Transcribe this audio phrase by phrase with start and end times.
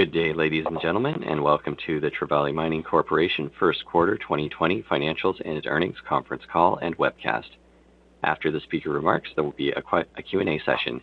[0.00, 4.82] Good day, ladies and gentlemen, and welcome to the Trevali Mining Corporation First Quarter 2020
[4.90, 7.50] Financials and Earnings Conference Call and Webcast.
[8.22, 9.82] After the speaker remarks, there will be a,
[10.22, 11.02] Q&A session.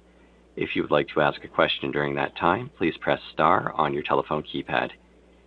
[0.55, 3.93] If you would like to ask a question during that time, please press star on
[3.93, 4.89] your telephone keypad.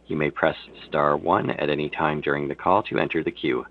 [0.06, 0.55] You may press
[0.86, 3.66] star one at any time during the call to enter the queue.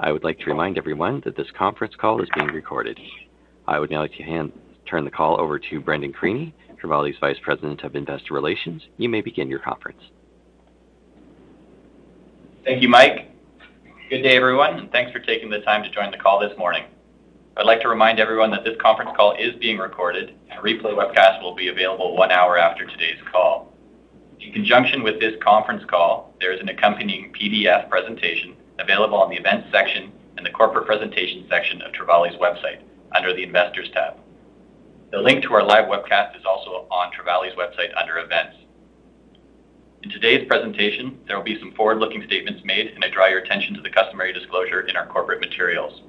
[0.00, 2.98] I would like to remind everyone that this conference call is being recorded.
[3.68, 4.52] I would now like to hand,
[4.88, 8.82] turn the call over to Brendan Creaney, Trevali's Vice President of Investor Relations.
[8.96, 10.00] You may begin your conference.
[12.64, 13.30] Thank you, Mike.
[14.10, 16.84] Good day, everyone, and thanks for taking the time to join the call this morning.
[17.56, 20.92] I'd like to remind everyone that this conference call is being recorded, and a replay
[20.92, 23.72] webcast will be available one hour after today's call.
[24.40, 29.36] In conjunction with this conference call, there is an accompanying PDF presentation available on the
[29.36, 32.80] Events section and the Corporate Presentation section of Trevali's website
[33.14, 34.16] under the Investors tab.
[35.12, 38.56] The link to our live webcast is also on Trevali's website under Events.
[40.02, 43.74] In today's presentation, there will be some forward-looking statements made, and I draw your attention
[43.74, 46.00] to the customary disclosure in our corporate materials.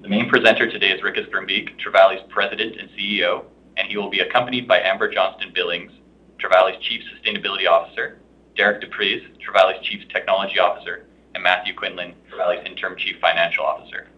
[0.00, 3.44] The main presenter today is Ricus Grimbeek, Trevali's President and CEO,
[3.76, 5.92] and he will be accompanied by Amber Johnston Billings,
[6.38, 8.20] Trevali's Chief Sustainability Officer,
[8.56, 14.08] Derek du Preez, Trevali's Chief Technology Officer, and Matthew Quinlan, Trevali's Interim Chief Financial Officer.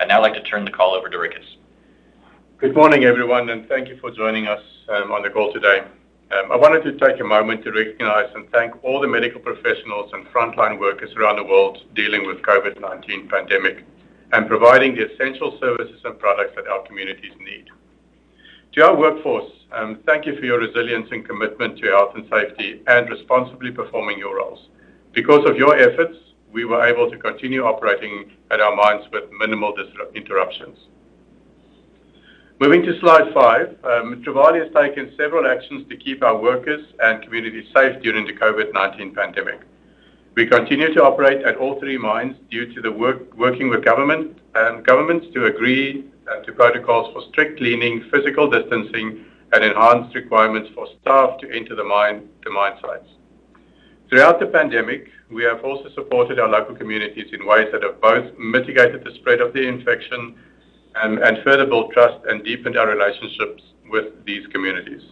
[0.00, 1.46] I'd now like to turn the call over to Ricus.
[2.60, 5.80] Good morning, everyone, and thank you for joining us um, on the call today.
[6.30, 10.10] Um, I wanted to take a moment to recognize and thank all the medical professionals
[10.12, 13.86] and frontline workers around the world dealing with COVID-19 pandemic
[14.34, 17.64] and providing the essential services and products that our communities need.
[18.74, 22.82] To our workforce, um, thank you for your resilience and commitment to health and safety
[22.88, 24.68] and responsibly performing your roles.
[25.14, 26.18] Because of your efforts,
[26.52, 29.74] we were able to continue operating at our mines with minimal
[30.14, 30.76] interruptions.
[32.60, 37.64] Moving to slide five, um, has taken several actions to keep our workers and communities
[37.74, 39.60] safe during the COVID-19 pandemic.
[40.34, 44.38] We continue to operate at all three mines due to the work, working with government
[44.54, 50.68] and governments to agree uh, to protocols for strict cleaning, physical distancing, and enhanced requirements
[50.74, 52.28] for staff to enter the mine
[52.82, 53.08] sites.
[54.10, 58.36] Throughout the pandemic, we have also supported our local communities in ways that have both
[58.38, 60.36] mitigated the spread of the infection
[60.96, 65.02] and, and further build trust and deepen our relationships with these communities.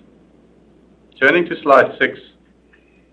[1.21, 2.19] Turning to slide six,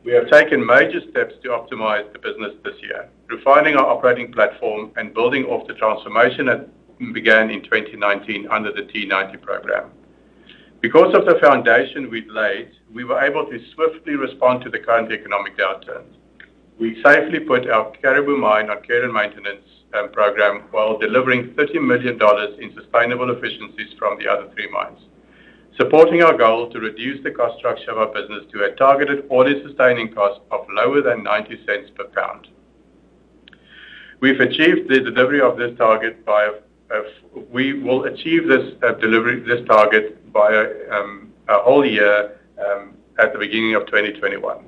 [0.04, 4.92] we have taken major steps to optimize the business this year, refining our operating platform
[4.98, 6.70] and building off the transformation that
[7.14, 9.90] began in 2019 under the T90 program.
[10.82, 15.12] Because of the foundation we'd laid, we were able to swiftly respond to the current
[15.12, 16.04] economic downturn.
[16.80, 19.68] We safely put our Caribou mine on care and maintenance
[20.12, 22.20] program while delivering $30 million
[22.62, 25.00] in sustainable efficiencies from the other three mines,
[25.78, 29.62] supporting our goal to reduce the cost structure of our business to a targeted all-in
[29.68, 32.48] sustaining cost of lower than 90 cents per pound.
[34.20, 36.52] We've achieved the delivery of this target by
[36.94, 37.02] uh,
[37.52, 40.56] we will achieve this uh, delivery this target by
[40.92, 44.64] um, a whole year um, at the beginning of 2021.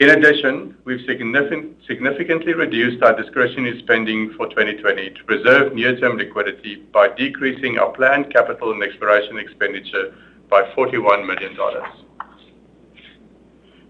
[0.00, 7.08] In addition, we've significantly reduced our discretionary spending for 2020 to preserve near-term liquidity by
[7.08, 10.14] decreasing our planned capital and exploration expenditure
[10.48, 11.54] by $41 million.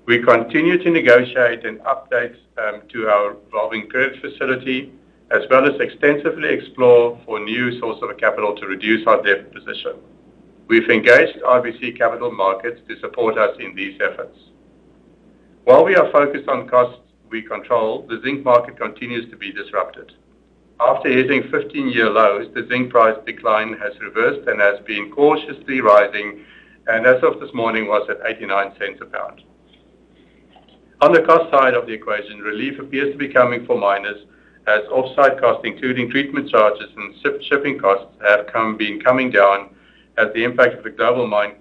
[0.07, 4.93] We continue to negotiate an update um, to our revolving credit facility,
[5.31, 9.95] as well as extensively explore for new sources of capital to reduce our debt position.
[10.67, 14.50] We've engaged RBC Capital Markets to support us in these efforts.
[15.71, 20.13] While we are focused on costs we control, the zinc market continues to be disrupted.
[20.81, 26.45] After hitting 15-year lows, the zinc price decline has reversed and has been cautiously rising,
[26.89, 29.43] and as of this morning was at 89 cents a pound.
[31.03, 34.27] On the cost side of the equation, relief appears to be coming for miners
[34.67, 39.73] as off-site costs, including treatment charges and shipping costs, have been coming down
[40.19, 41.60] as the impact of the global mine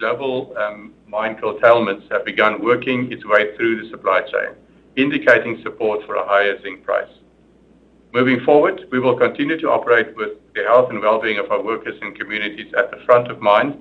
[0.00, 4.54] global um, mine curtailments have begun working its way through the supply chain,
[4.96, 7.12] indicating support for a higher zinc price.
[8.12, 11.96] Moving forward, we will continue to operate with the health and well-being of our workers
[12.02, 13.80] and communities at the front of mind,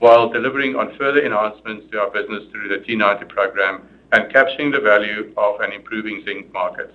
[0.00, 3.82] while delivering on further enhancements to our business through the T90 program
[4.12, 6.92] and capturing the value of an improving zinc market.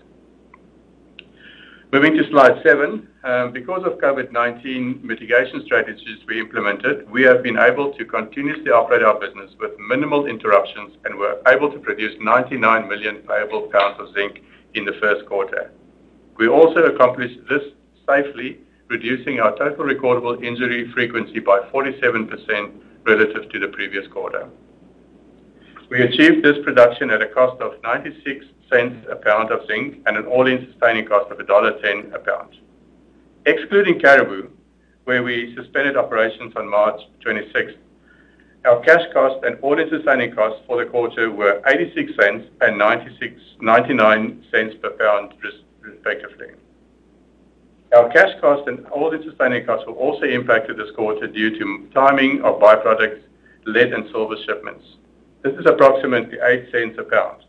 [1.94, 3.08] Moving to slide seven.
[3.24, 9.04] Um, because of COVID-19 mitigation strategies we implemented, we have been able to continuously operate
[9.04, 14.12] our business with minimal interruptions and were able to produce 99 million payable pounds of
[14.16, 14.42] zinc
[14.74, 15.70] in the first quarter.
[16.36, 17.62] We also accomplished this
[18.10, 18.58] safely,
[18.88, 22.74] reducing our total recordable injury frequency by 47%
[23.06, 24.50] relative to the previous quarter.
[25.92, 27.80] We achieved this production at a cost of
[28.74, 32.58] 0.96 a pound of zinc and an all-in sustaining cost of 1.10 a pound.
[33.46, 34.50] Excluding Caribou,
[35.04, 37.78] where we suspended operations on March 26th,
[38.66, 44.90] our cash cost and all-in sustaining costs for the quarter were 0.86 and 0.99 per
[44.92, 45.34] pound
[45.82, 46.48] respectively.
[47.96, 52.42] Our cash cost and all-in sustaining costs were also impacted this quarter due to timing
[52.42, 53.22] of byproducts,
[53.66, 54.86] lead and silver shipments.
[55.44, 57.43] This is approximately 0.08 a pound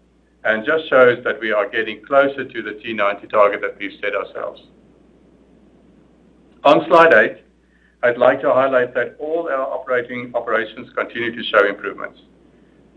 [0.45, 4.15] and just shows that we are getting closer to the T90 target that we've set
[4.15, 4.63] ourselves.
[6.65, 7.39] On slide eight,
[8.03, 12.21] I'd like to highlight that all our operating operations continue to show improvements.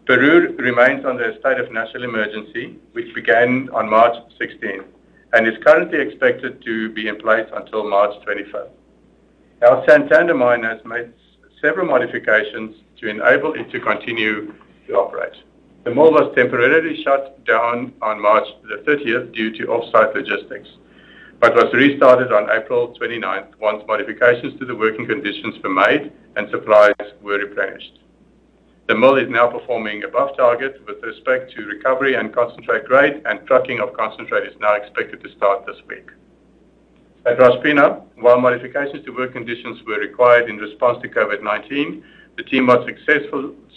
[0.05, 4.85] Peru remains under a state of national emergency, which began on March 16th
[5.33, 8.69] and is currently expected to be in place until March 25th.
[9.61, 11.11] Our Santander mine has made
[11.61, 14.53] several modifications to enable it to continue
[14.87, 15.33] to operate.
[15.87, 20.67] The mill was temporarily shut down on March the 30th due to off-site logistics,
[21.39, 26.49] but was restarted on April 29th once modifications to the working conditions were made and
[26.49, 26.91] supplies
[27.21, 27.99] were replenished.
[28.87, 33.47] The mill is now performing above target with respect to recovery and concentrate grade, and
[33.47, 36.09] trucking of concentrate is now expected to start this week.
[37.25, 42.03] At Rosh Pinah, while modifications to work conditions were required in response to COVID-19,
[42.37, 42.87] the team was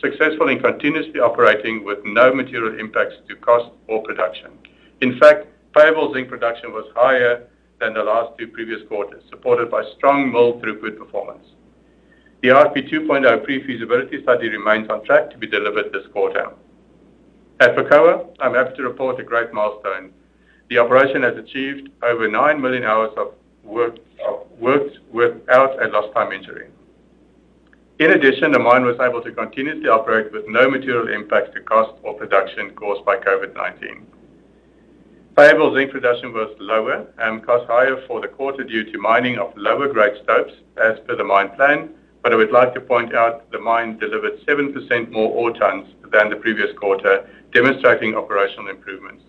[0.00, 4.50] successful in continuously operating with no material impacts to cost or production.
[5.00, 7.46] In fact, payable zinc production was higher
[7.80, 11.46] than the last two previous quarters, supported by strong mill throughput performance.
[12.42, 16.50] The RP 2.0 pre-feasibility study remains on track to be delivered this quarter.
[17.60, 20.12] At Perkoa, I'm happy to report a great milestone.
[20.68, 23.96] The operation has achieved over 9 million hours of work
[24.58, 26.68] without a lost time injury.
[28.00, 31.92] In addition, the mine was able to continuously operate with no material impacts to cost
[32.02, 34.04] or production caused by COVID-19.
[35.36, 39.54] Payable zinc production was lower and cost higher for the quarter due to mining of
[39.54, 41.90] lower grade stopes as per the mine plan.
[42.22, 46.30] But I would like to point out the mine delivered 7% more ore tons than
[46.30, 49.24] the previous quarter, demonstrating operational improvements.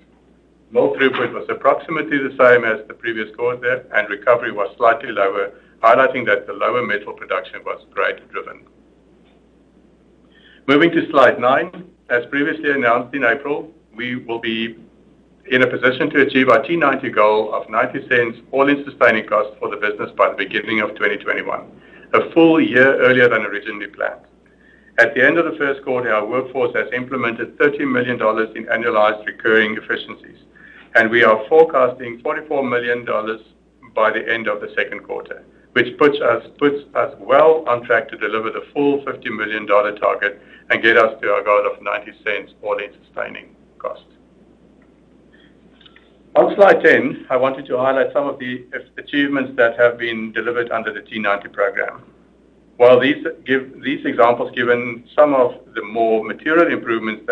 [0.71, 5.51] Mill throughput was approximately the same as the previous quarter, and recovery was slightly lower,
[5.81, 8.65] highlighting that the lower metal production was grade driven.
[10.67, 11.87] Moving to slide nine.
[12.09, 14.75] As previously announced in April, we will be
[15.49, 19.77] in a position to achieve our T90 goal of $0.90 all-in sustaining cost for the
[19.77, 21.81] business by the beginning of 2021,
[22.13, 24.21] a full year earlier than originally planned.
[24.99, 28.15] At the end of the first quarter, our workforce has implemented $30 million
[28.55, 30.37] in annualized recurring efficiencies,
[30.95, 33.05] and we are forecasting $44 million
[33.95, 35.43] by the end of the second quarter,
[35.73, 40.97] which puts us well on track to deliver the full $50 million target and get
[40.97, 44.03] us to our goal of $0.90 all-in sustaining cost.
[46.35, 48.65] On slide 10, I wanted to highlight some of the
[48.97, 52.03] achievements that have been delivered under the T90 program.
[52.77, 57.23] While these examples given some of the more material improvements,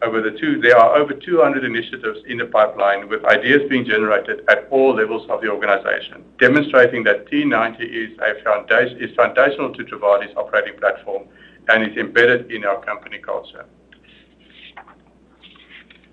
[0.00, 5.28] there are over 200 initiatives in the pipeline with ideas being generated at all levels
[5.28, 11.24] of the organization, demonstrating that T90 is a foundation, is foundational to Trevali's operating platform
[11.68, 13.66] and is embedded in our company culture.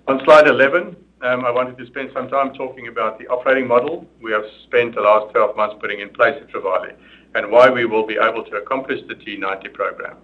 [0.08, 4.06] On slide 11, um, I wanted to spend some time talking about the operating model
[4.20, 6.94] we have spent the last 12 months putting in place at Trevali
[7.34, 10.16] and why we will be able to accomplish the T90 program.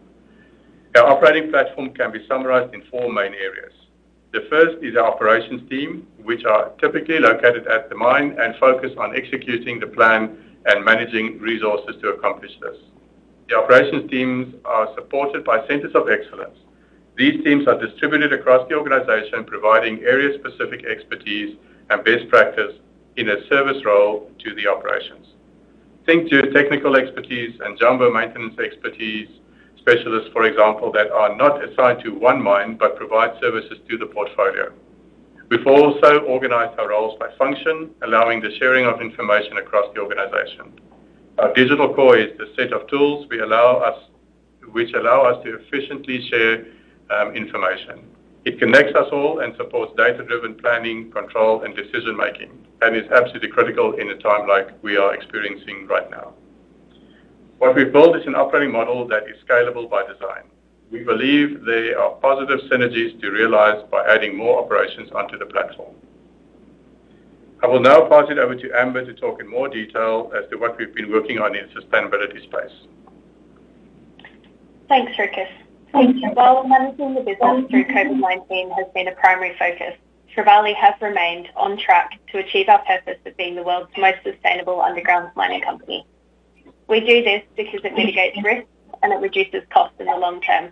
[0.95, 3.73] Our operating platform can be summarized in four main areas.
[4.33, 8.93] The first is our operations team, which are typically located at the mine and focus
[8.99, 12.77] on executing the plan and managing resources to accomplish this.
[13.49, 16.59] The operations teams are supported by centers of excellence.
[17.17, 21.57] These teams are distributed across the organization, providing area-specific expertise
[21.89, 22.75] and best practice
[23.17, 25.27] in a service role to the operations.
[26.05, 29.29] Think geotechnical expertise and jumbo maintenance expertise
[29.83, 34.07] specialists, for example, that are not assigned to one mine but provide services to the
[34.07, 34.73] portfolio.
[35.51, 40.81] We've also organized our roles by function, allowing the sharing of information across the organization.
[41.39, 46.65] Our digital core is the set of tools which allow us to efficiently share
[47.11, 48.09] um, information.
[48.45, 53.93] It connects us all and supports data-driven planning, control, and decision-making, and is absolutely critical
[53.95, 56.35] in a time like we are experiencing right now.
[57.63, 60.51] What we've built is an operating model that is scalable by design.
[60.91, 65.95] We believe there are positive synergies to realize by adding more operations onto the platform.
[67.63, 70.57] I will now pass it over to Amber to talk in more detail as to
[70.57, 72.77] what we've been working on in the sustainability space.
[74.89, 75.47] Thanks, Ricus.
[76.35, 79.95] While managing the business through COVID-19 has been a primary focus,
[80.35, 84.81] Trevali have remained on track to achieve our purpose of being the world's most sustainable
[84.81, 86.05] underground mining company.
[86.89, 88.67] We do this because it mitigates risk
[89.03, 90.71] and it reduces costs in the long term.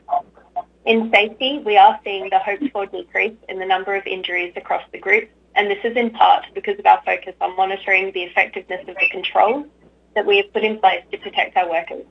[0.87, 4.99] In safety, we are seeing the hoped-for decrease in the number of injuries across the
[4.99, 8.97] group, and this is in part because of our focus on monitoring the effectiveness of
[8.97, 9.67] the controls
[10.15, 12.05] that we have put in place to protect our workers.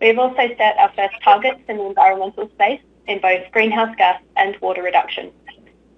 [0.00, 4.20] We have also set our first targets in the environmental space in both greenhouse gas
[4.36, 5.30] and water reduction.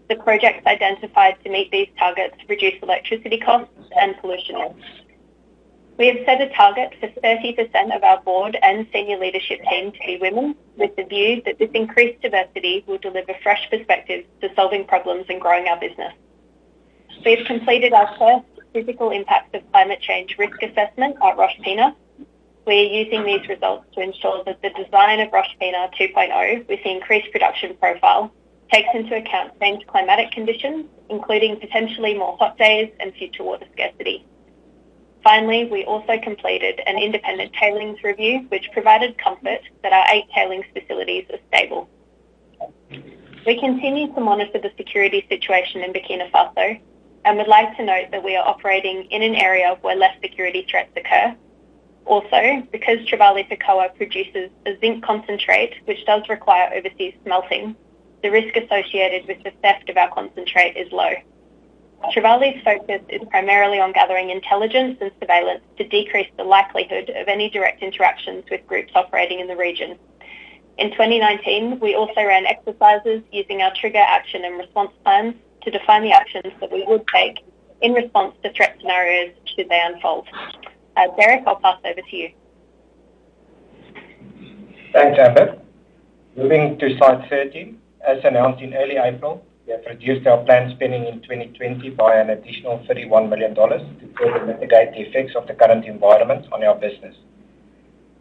[0.09, 4.57] The projects identified to meet these targets reduce electricity costs and pollution.
[5.99, 9.99] We have set a target for 30% of our board and senior leadership team to
[10.07, 14.85] be women, with the view that this increased diversity will deliver fresh perspectives to solving
[14.87, 16.13] problems and growing our business.
[17.25, 21.95] We have completed our first physical impacts of climate change risk assessment at Rosh Pinah
[22.67, 26.83] we are using these results to ensure that the design of Rosh Pinah 2.0 with
[26.83, 28.33] the increased production profile
[28.73, 34.27] takes into account changed climatic conditions, including potentially more hot days and future water scarcity.
[35.27, 40.65] Finally, we also completed an independent tailings review, which provided comfort that our eight tailings
[40.73, 41.89] facilities are stable.
[43.45, 46.81] We continue to monitor the security situation in Burkina Faso
[47.25, 50.65] and would like to note that we are operating in an area where less security
[50.71, 51.35] threats occur
[52.05, 57.75] also, because Trevali Perkoa produces a zinc concentrate, which does require overseas smelting,
[58.23, 61.15] the risk associated with the theft of our concentrate is low.
[62.13, 67.51] Trevali's focus is primarily on gathering intelligence and surveillance to decrease the likelihood of any
[67.51, 69.99] direct interactions with groups operating in the region.
[70.79, 76.03] In 2019, we also ran exercises using our trigger action and response plans to define
[76.03, 77.39] the actions that we would take
[77.81, 80.29] in response to threat scenarios should they unfold.
[80.97, 82.31] Uh, Derek, I'll pass over to you.
[84.93, 85.59] Thanks, Amber.
[86.37, 87.81] Moving to slide 13.
[88.07, 92.31] As announced in early April, we have reduced our planned spending in 2020 by an
[92.31, 97.17] additional $31 million to further mitigate the effects of the current environment on our business.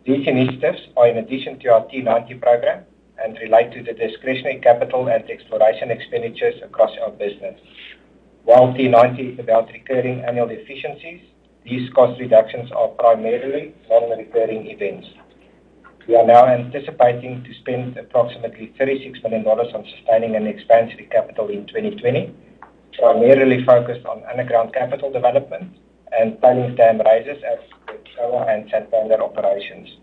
[0.06, 2.86] These initiatives are in addition to our T90 program
[3.24, 7.60] and relate to the discretionary capital and exploration expenditures across our business.
[8.44, 11.22] While T90 is about recurring annual efficiencies,
[11.64, 15.08] these cost reductions are primarily non-recurring events.
[16.08, 21.66] We are now anticipating to spend approximately $36 million on sustaining and expansionary capital in
[21.66, 22.32] 2020,
[23.00, 25.76] primarily focused on underground capital development
[26.12, 27.58] and tailings dam raises at
[27.88, 29.98] the Perkoa and Santander operations.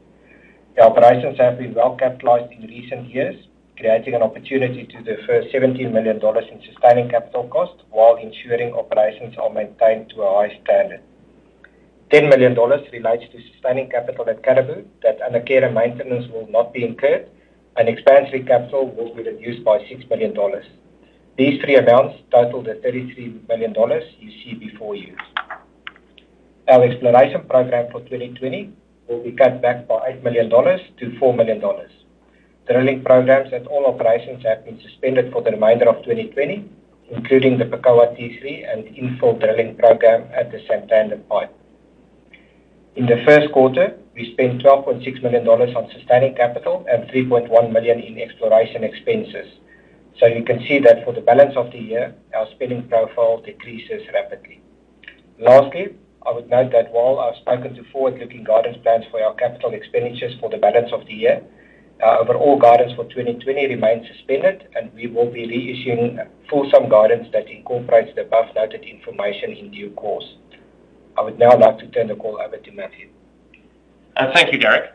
[0.75, 3.37] The operations have been well capitalized in recent years,
[3.78, 9.50] creating an opportunity to defer $17 million in sustaining capital costs while ensuring operations are
[9.50, 11.00] maintained to a high standard.
[12.12, 12.54] $10 million
[12.92, 17.26] relates to sustaining capital at Caribou that under care and maintenance will not be incurred,
[17.78, 20.37] and expansionary capital will be reduced by $6 million.
[21.38, 23.75] These three amounts total the $33 million
[24.21, 25.16] you see before you.
[26.69, 28.71] Our exploration program for 2020
[29.09, 31.62] will be cut back by $8 million to $4 million.
[32.69, 36.69] Drilling programs at all operations have been suspended for the remainder of 2020,
[37.11, 41.57] including the Perkoa T3 and infill drilling program at the Santander pipe.
[42.94, 48.18] In the first quarter, we spent $12.6 million on sustaining capital and 3.1 million in
[48.20, 49.46] exploration expenses.
[50.20, 54.02] So you can see that for the balance of the year, our spending profile decreases
[54.12, 54.61] rapidly.
[55.38, 55.96] Lastly,
[56.26, 60.38] I would note that while I've spoken to forward-looking guidance plans for our capital expenditures
[60.38, 61.42] for the balance of the year,
[62.04, 67.49] our overall guidance for 2020 remains suspended, and we will be reissuing fulsome guidance that
[67.49, 70.37] incorporates the above noted information in due course.
[71.16, 73.09] I would now like to turn the call over to Matthew.
[74.16, 74.92] Uh, thank you, Derek.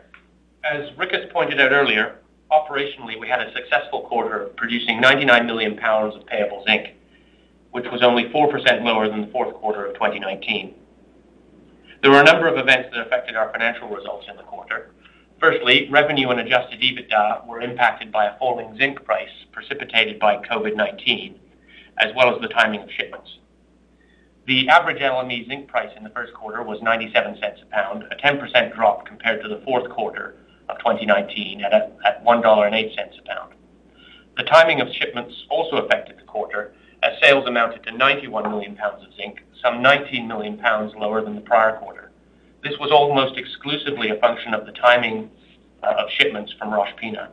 [0.64, 2.16] As Rick has pointed out earlier,
[2.50, 6.94] operationally, we had a successful quarter producing 99 million pounds of payable zinc,
[7.70, 10.74] which was only 4% lower than the fourth quarter of 2019.
[12.02, 14.90] There were a number of events that affected our financial results in the quarter.
[15.40, 21.36] Firstly, revenue and adjusted EBITDA were impacted by a falling zinc price precipitated by COVID-19,
[21.98, 23.38] as well as the timing of shipments.
[24.48, 28.16] The average LME zinc price in the first quarter was 97 cents a pound, a
[28.16, 30.36] 10% drop compared to the fourth quarter,
[30.70, 33.52] of 2019 at $1.08 a pound.
[34.38, 39.04] The timing of shipments also affected the quarter, as sales amounted to 91 million pounds
[39.06, 42.10] of zinc, some 19 million pounds lower than the prior quarter.
[42.64, 45.28] This was almost exclusively a function of the timing
[45.82, 47.28] uh, of shipments from Rosh Pinah.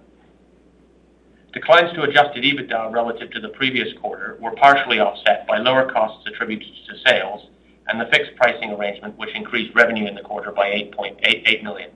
[1.55, 6.27] Declines to adjusted EBITDA relative to the previous quarter were partially offset by lower costs
[6.27, 7.47] attributed to sales
[7.87, 11.91] and the fixed pricing arrangement, which increased revenue in the quarter by 8.88 million.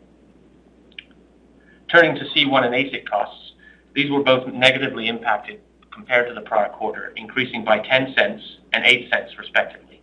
[1.90, 3.52] Turning to C1 and AISC costs,
[3.94, 5.60] these were both negatively impacted
[5.92, 10.02] compared to the prior quarter, increasing by 0.10 and 0.08 respectively.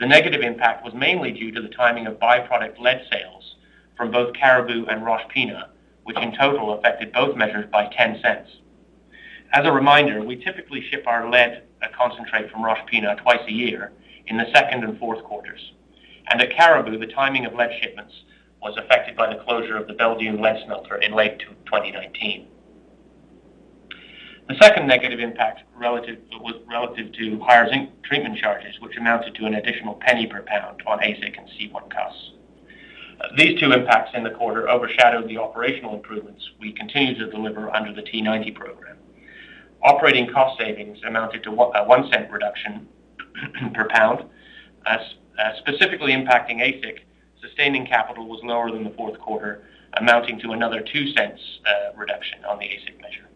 [0.00, 3.54] The negative impact was mainly due to the timing of byproduct lead sales
[3.96, 5.68] from both Caribou and Pinah,
[6.04, 8.46] which in total affected both measures by $0.10.
[9.52, 11.64] As a reminder, we typically ship our lead
[11.96, 13.92] concentrate from Rosh Pinah twice a year
[14.26, 15.72] in the second and fourth quarters.
[16.30, 18.14] And at Caribou, the timing of lead shipments
[18.62, 22.48] was affected by the closure of the Belledune lead smelter in late 2019.
[24.48, 29.54] The second negative impact was relative to higher zinc treatment charges, which amounted to an
[29.54, 32.32] additional penny per pound on AISC and C1 costs.
[33.36, 37.92] These two impacts in the quarter overshadowed the operational improvements we continue to deliver under
[37.92, 38.96] the T90 program.
[39.82, 42.88] Operating cost savings amounted to a 0.01 uh, reduction
[43.74, 44.24] per pound.
[44.86, 44.98] Uh,
[45.38, 47.00] uh, specifically impacting AISC,
[47.40, 51.36] sustaining capital was lower than the fourth quarter, amounting to another $0.02
[51.96, 53.28] reduction on the AISC measure.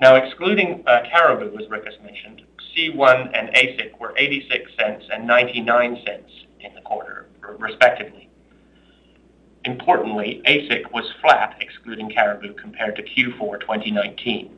[0.00, 2.42] Now, excluding Caribou, as Rick has mentioned,
[2.76, 6.24] C1 and AISC were $0.86 and $0.99
[6.60, 7.26] in the quarter,
[7.58, 8.27] respectively.
[9.68, 14.56] Importantly, AISC was flat excluding Caribou compared to Q4 2019.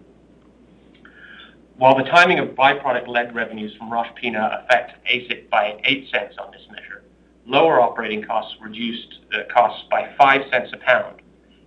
[1.79, 6.53] While the timing of byproduct lead revenues from Rosh Pinah affect AISC by $0.08 on
[6.53, 7.03] this measure,
[7.45, 11.23] lower operating costs reduced uh, costs by $0.05 a pound,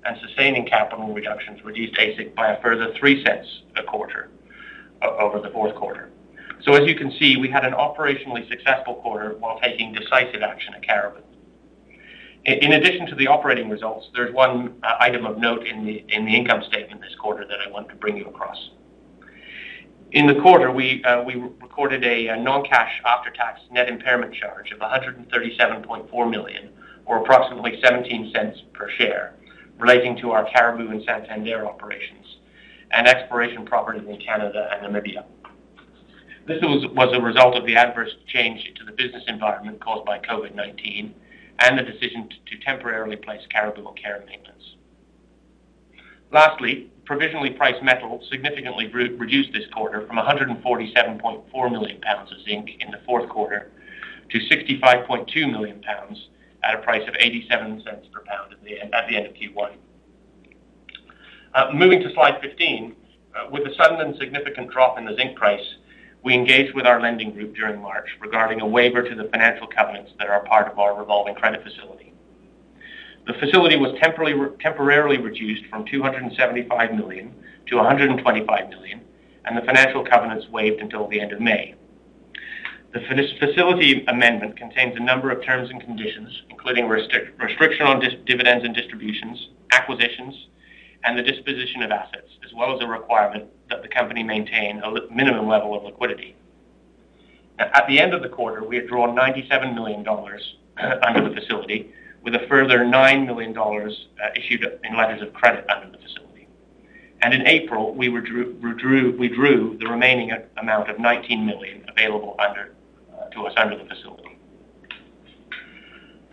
[0.05, 3.43] and sustaining capital reductions reduced AISC by a further $0.03
[3.75, 4.29] a quarter
[5.01, 6.11] over the fourth quarter.
[6.61, 10.73] So as you can see, we had an operationally successful quarter while taking decisive action
[10.75, 11.19] at Caribou.
[12.45, 16.61] In addition to the operating results, there's one uh, item of note in the income
[16.67, 18.71] statement this quarter that I want to bring you across.
[20.11, 26.69] In the quarter, we uh, recorded a non-cash after-tax net impairment charge of 137.4 million,
[27.05, 29.35] or approximately 0.17 per share,
[29.79, 32.37] relating to our Caribou and Santander operations
[32.91, 35.23] and exploration properties in Canada and Namibia.
[36.45, 41.13] This was a result of the adverse change to the business environment caused by COVID-19
[41.59, 44.75] and the decision to temporarily place Caribou on care and maintenance.
[46.31, 52.91] Lastly, provisionally priced metal significantly reduced this quarter from 147.4 million pounds of zinc in
[52.91, 53.71] the fourth quarter
[54.29, 56.29] to 65.2 million pounds
[56.63, 59.73] at a price of 0.87 per pound at the end at the end of Q1.
[61.53, 62.95] Uh, moving to slide 15.
[63.35, 65.75] Uh, with the sudden and significant drop in the zinc price,
[66.23, 70.11] we engaged with our lending group during March regarding a waiver to the financial covenants
[70.19, 72.13] that are part of our revolving credit facility.
[73.27, 77.33] The facility was temporarily reduced from 275 million
[77.67, 79.01] to 125 million,
[79.45, 81.75] and the financial covenants waived until the end of May.
[82.93, 82.99] The
[83.39, 89.49] facility amendment contains a number of terms and conditions, including restriction on dividends and distributions,
[89.71, 90.47] acquisitions,
[91.03, 94.91] and the disposition of assets, as well as a requirement that the company maintain a
[95.13, 96.35] minimum level of liquidity.
[97.59, 100.55] At the end of the quarter, we had drawn 97 million dollars
[101.05, 105.65] under the facility, with a further 9 million dollars uh, issued in letters of credit
[105.69, 106.47] under the facility.
[107.21, 113.53] And in April, we drew the remaining amount of 19 million available uh, to us
[113.55, 114.22] under the facility.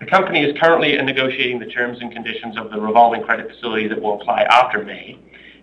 [0.01, 4.01] The company is currently negotiating the terms and conditions of the revolving credit facility that
[4.01, 5.19] will apply after May,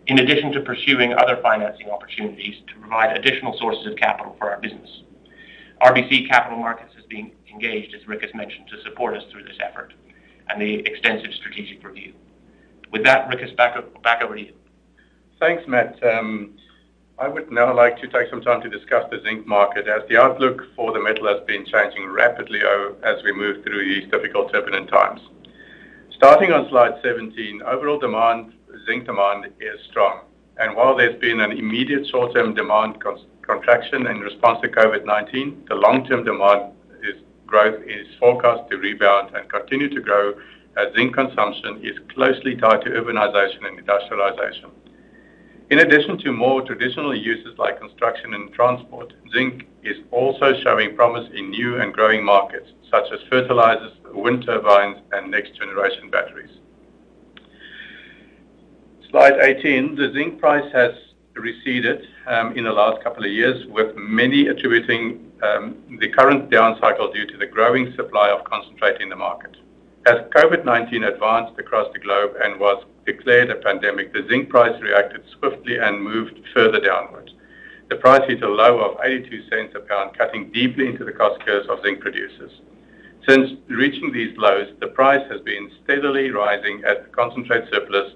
[0.06, 4.62] in addition to pursuing other financing opportunities to provide additional sources of capital for our
[4.62, 5.02] business.
[5.82, 9.58] RBC Capital Markets is being engaged, as Rick has mentioned, to support us through this
[9.60, 9.94] effort
[10.50, 12.14] and the extensive strategic review.
[12.92, 14.54] With that, Rick, back over to you.
[15.40, 16.02] Thanks, Matt.
[16.04, 16.57] Um,
[17.20, 20.22] I would now like to take some time to discuss the zinc market, as the
[20.22, 22.62] outlook for the metal has been changing rapidly
[23.04, 25.22] as we move through these difficult, turbulent times.
[26.12, 28.54] Starting on slide 17, overall demand,
[28.86, 30.26] zinc demand is strong.
[30.58, 33.04] And while there's been an immediate short-term demand
[33.42, 36.74] contraction in response to COVID-19, the long-term demand
[37.48, 40.34] growth is forecast to rebound and continue to grow
[40.78, 44.70] as zinc consumption is closely tied to urbanization and industrialization.
[45.70, 51.30] In addition to more traditional uses like construction and transport, zinc is also showing promise
[51.34, 56.52] in new and growing markets, such as fertilizers, wind turbines, and next-generation batteries.
[59.10, 59.96] Slide 18.
[59.96, 60.92] The zinc price has
[61.36, 66.80] receded um, in the last couple of years, with many attributing um, the current down
[66.80, 69.58] cycle due to the growing supply of concentrate in the market.
[70.06, 75.24] As COVID-19 advanced across the globe and was declared a pandemic, the zinc price reacted
[75.40, 77.32] swiftly and moved further downwards.
[77.90, 81.68] The price hit a low of $0.82 a pound, cutting deeply into the cost curves
[81.70, 82.52] of zinc producers.
[83.28, 88.14] Since reaching these lows, the price has been steadily rising as the concentrate surplus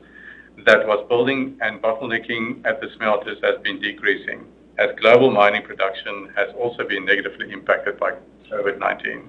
[0.66, 4.46] that was building and bottlenecking at the smelters has been decreasing,
[4.78, 8.12] as global mining production has also been negatively impacted by
[8.52, 9.26] COVID-19.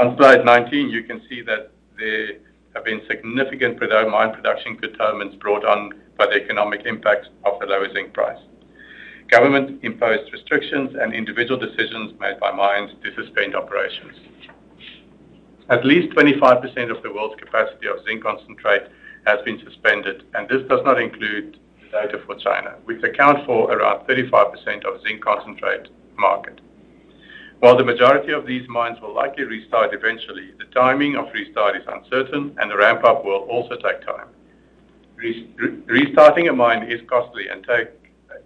[0.00, 2.38] On slide 19, you can see that there
[2.74, 7.92] have been significant mine production curtailments brought on by the economic impact of the lower
[7.92, 8.38] zinc price.
[9.28, 14.16] Government-imposed restrictions and individual decisions made by mines to suspend operations.
[15.68, 18.88] At least 25% of the world's capacity of zinc concentrate
[19.26, 21.58] has been suspended, and this does not include
[21.92, 26.60] data for China, which account for around 35% of zinc concentrate market.
[27.60, 31.82] While the majority of these mines will likely restart eventually, the timing of restart is
[31.86, 34.28] uncertain, and the ramp-up will also take time.
[35.86, 37.62] Restarting a mine is costly and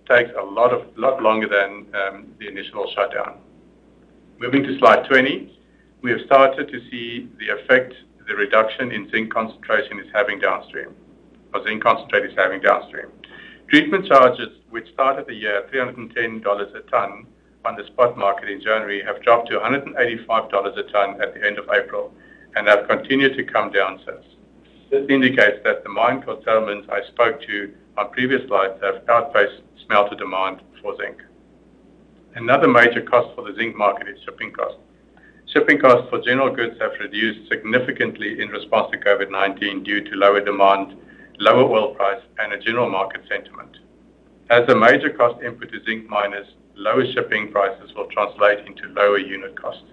[0.08, 3.38] takes a lot longer than um, the initial shutdown.
[4.40, 5.60] Moving to slide 20.
[6.02, 7.94] We have started to see the effect
[8.26, 10.88] the reduction in zinc concentration is having downstream,
[11.52, 13.06] or zinc concentrate is having downstream.
[13.68, 17.26] Treatment charges, which started the year at $310 a ton
[17.64, 21.58] on the spot market in January, have dropped to $185 a ton at the end
[21.58, 22.12] of April
[22.56, 24.24] and have continued to come down since.
[24.90, 30.14] This indicates that the mine curtailments I spoke to on previous slides have outpaced smelter
[30.14, 31.22] demand for zinc.
[32.34, 34.78] Another major cost for the zinc market is shipping costs.
[35.46, 40.40] Shipping costs for general goods have reduced significantly in response to COVID-19 due to lower
[40.40, 40.96] demand,
[41.38, 43.76] lower oil price, and a general market sentiment.
[44.50, 46.46] As a major cost input to zinc miners,
[46.76, 49.84] lower shipping prices will translate into lower unit costs.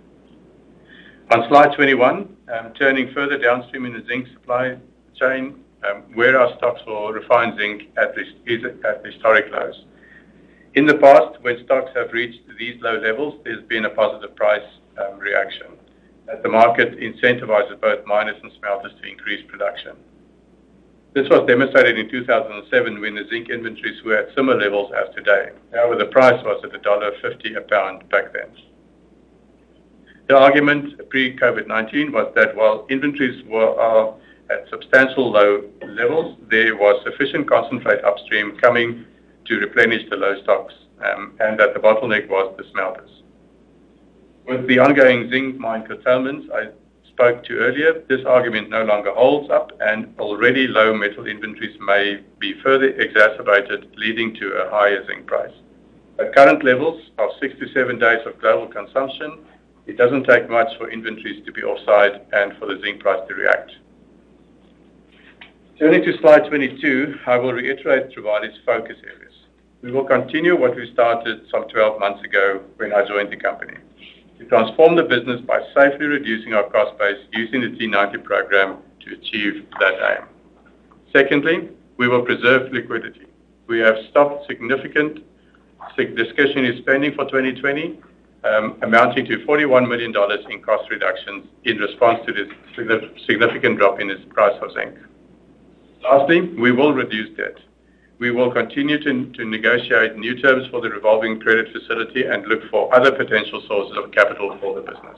[1.32, 4.78] On slide 21, um, turning further downstream in the zinc supply
[5.16, 7.84] chain, um, where are stocks for refined zinc
[8.46, 9.86] is at historic lows.
[10.76, 14.68] In the past, when stocks have reached these low levels, there's been a positive price
[14.98, 15.68] um, reaction
[16.32, 19.96] as the market incentivizes both miners and smelters to increase production.
[21.14, 25.50] This was demonstrated in 2007 when the zinc inventories were at similar levels as today.
[25.74, 28.48] However, the price was at $1.50 a pound back then.
[30.30, 34.14] The argument pre-COVID-19 was that while inventories were uh,
[34.50, 39.06] at substantial low levels, there was sufficient concentrate upstream coming
[39.48, 43.10] to replenish the low stocks, um, and that the bottleneck was the smelters.
[44.48, 46.70] With the ongoing zinc mine curtailments I
[47.22, 52.20] spoke to earlier, this argument no longer holds up, and already low metal inventories may
[52.40, 55.54] be further exacerbated, leading to a higher zinc price.
[56.18, 59.38] At current levels of 67 days of global consumption,
[59.86, 63.36] it doesn't take much for inventories to be offside and for the zinc price to
[63.36, 63.72] react.
[65.78, 69.34] Turning to slide 22, I will reiterate Trevali's focus areas.
[69.84, 73.78] We will continue what we started some 12 months ago when I joined the company.
[74.42, 79.14] To transform the business by safely reducing our cost base using the T90 program to
[79.14, 80.26] achieve that aim.
[81.14, 83.28] Secondly, we will preserve liquidity.
[83.68, 85.20] We have stopped significant
[85.96, 88.00] discretionary spending for 2020,
[88.44, 90.12] um, amounting to $41 million
[90.50, 92.48] in cost reductions in response to this
[93.28, 94.96] significant drop in the price of zinc.
[96.02, 97.58] Lastly, we will reduce debt.
[98.22, 102.94] We will continue to negotiate new terms for the revolving credit facility and look for
[102.94, 105.18] other potential sources of capital for the business.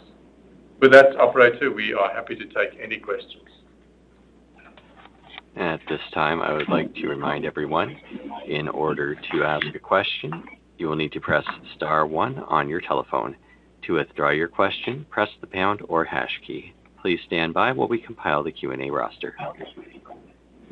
[0.79, 3.43] With that, operator, we are happy to take any questions.
[5.57, 7.97] At this time, I would like to remind everyone,
[8.47, 10.41] in order to ask a question,
[10.77, 11.43] you will need to press
[11.75, 13.35] star one on your telephone.
[13.81, 16.73] To withdraw your question, press the pound or hash key.
[17.01, 19.35] Please stand by while we compile the Q&A roster.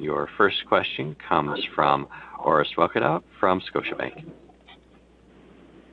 [0.01, 2.07] Your first question comes from
[2.39, 4.25] Orest Wowkodaw from Scotiabank.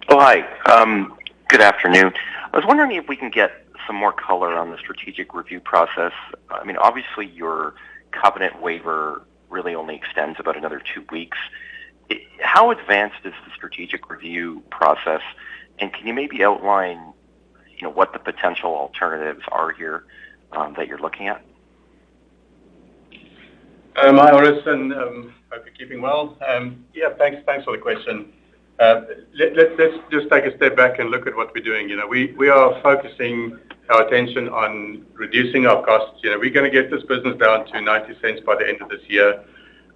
[0.09, 0.40] Oh, hi.
[0.64, 1.14] Um,
[1.49, 2.14] good afternoon.
[2.51, 6.12] I was wondering if we can get some more color on the strategic review process.
[6.49, 7.75] I mean, obviously, your
[8.11, 11.37] covenant waiver really only extends about another two weeks.
[12.40, 15.21] How advanced is the strategic review process,
[15.81, 17.12] and can you maybe outline
[17.77, 20.05] you know, what the potential alternatives are here
[20.53, 21.44] um, that you're looking at?
[24.01, 26.39] Um, hi, Orest, and um, hope you're keeping well.
[26.49, 28.33] Um, yeah, thanks thanks for the question.
[28.79, 29.01] Uh,
[29.35, 31.89] let's just take a step back and look at what we're doing.
[31.89, 33.59] You know, we are focusing
[33.91, 36.21] our attention on reducing our costs.
[36.23, 38.89] You know, we're going to get this business down to $0.90 by the end of
[38.89, 39.43] this year.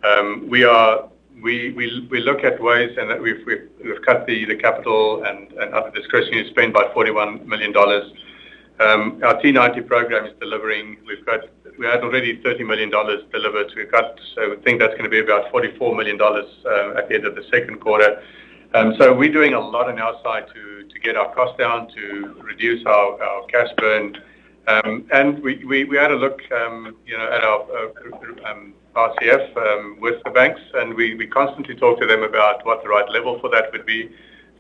[0.02, 1.08] Um we are
[1.40, 6.72] we we we look at ways, and we've cut the capital and other discretionary spend
[6.72, 7.72] by $41 million.
[8.80, 10.96] Um, our T90 program is delivering.
[11.06, 11.40] We've got
[11.78, 13.72] we had already $30 million delivered.
[13.76, 17.26] We've got so we think that's gonna be about $44 million uh, at the end
[17.26, 18.22] of the second quarter.
[18.74, 21.88] Um, so we're doing a lot on our side to to get our costs down,
[21.94, 24.16] to reduce our our cash burn.
[24.66, 28.54] Um, and we we we had a look, you know, at our uh,
[28.94, 33.08] RCF with the banks, and we we constantly talk to them about what the right
[33.10, 34.10] level for that would be.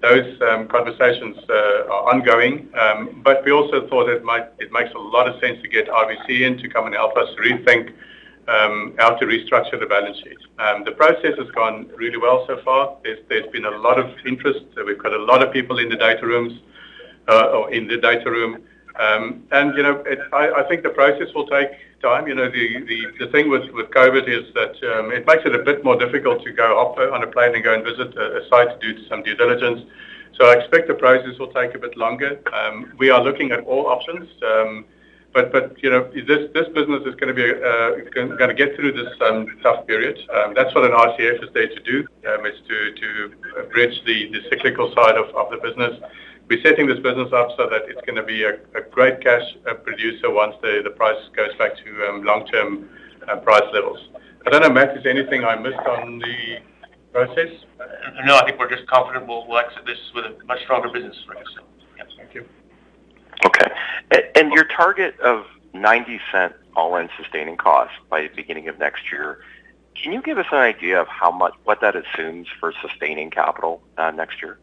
[0.02, 2.68] Those um, conversations uh, are ongoing.
[2.74, 4.24] Um, but we also thought it
[4.72, 7.94] makes a lot of sense to get RBC in to come and help us rethink
[8.48, 10.38] um, how to restructure the balance sheet.
[10.84, 12.96] The process has gone really well so far.
[13.04, 14.64] There's been a lot of interest.
[14.84, 16.60] We've got a lot of people in the data rooms
[17.28, 18.62] uh, or in the data room.
[18.98, 21.70] And you know, I think the process will take
[22.02, 22.26] time.
[22.26, 25.54] You know, the the, the thing with with COVID is that um, it makes it
[25.54, 28.46] a bit more difficult to go hop on a plane and go and visit a
[28.50, 29.82] site to do some due diligence.
[30.34, 32.40] So I expect the process will take a bit longer.
[32.52, 34.28] Um, we are looking at all options.
[34.42, 34.84] Um,
[35.34, 38.92] but, but you know, this this business is gonna be uh, going to get through
[38.92, 40.18] this um, tough period.
[40.54, 44.92] That's what an RCF is there to do, is to to bridge the the cyclical
[44.94, 45.98] side of, of the business.
[46.52, 48.58] We're setting this business up so that it's gonna be a
[48.90, 52.90] great cash uh, producer once the price goes back to um, long-term
[53.26, 53.98] uh, price levels.
[54.46, 56.58] I don't know, Matt, is there anything I missed on the
[57.10, 57.48] process?
[58.26, 61.38] No, I think we're just confident we'll exit this with a much stronger business, Rick.
[61.96, 62.08] Yes.
[62.18, 62.44] Thank you.
[63.46, 63.72] Okay.
[64.34, 69.38] And your target of $0.90 all-in sustaining costs by the beginning of next year,
[69.94, 73.80] can you give us an idea of how much what that assumes for sustaining capital
[73.96, 74.58] uh, next year?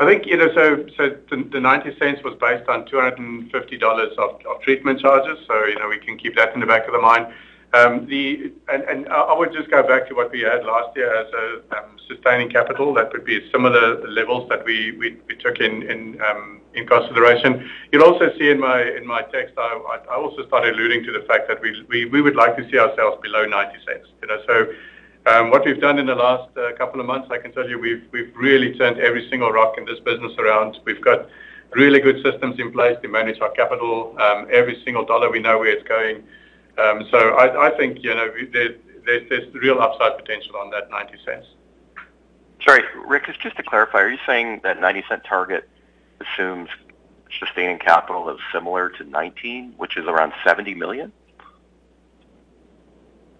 [0.00, 5.44] I think, you know, so the $0.90 was based on $250 of treatment charges.
[5.48, 7.26] So, you know, we can keep that in the back of the mind.
[7.74, 8.08] Um,
[8.68, 11.96] and I would just go back to what we had last year as a um,
[12.06, 12.94] sustaining capital.
[12.94, 17.68] That would be similar levels that we took um, in consideration.
[17.92, 22.20] You'll also see in my text, I also started alluding to the fact that we
[22.20, 23.74] would like to see ourselves below $0.90.
[24.22, 24.38] You know,
[25.28, 27.78] Um, what we've done in the last uh, couple of months, I can tell you,
[27.78, 30.78] we've we've really turned every single rock in this business around.
[30.86, 31.28] We've got
[31.72, 34.16] really good systems in place to manage our capital.
[34.18, 36.24] Um, every single dollar we know where it's going.
[36.78, 38.76] Um, so I think, you know, there's
[39.28, 41.44] there's real upside potential on that $0.90.
[42.64, 45.68] Sorry, Rick, just to clarify, are you saying that $0.90 target
[46.20, 46.68] assumes
[47.38, 51.12] sustaining capital that's similar to 2019, which is around $70 million?